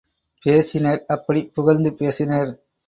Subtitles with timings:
[0.45, 2.51] பேசினர், அப்படிப் புகழ்ந்து பேசினர்.